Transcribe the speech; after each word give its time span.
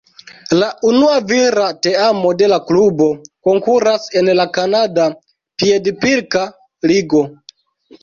La 0.61 0.69
unua 0.91 1.17
vira 1.31 1.65
teamo 1.87 2.31
de 2.39 2.49
la 2.55 2.59
klubo 2.71 3.09
konkuras 3.51 4.11
en 4.23 4.35
la 4.43 4.49
Kanada 4.59 5.09
piedpilka 5.63 6.51
ligo. 6.91 7.27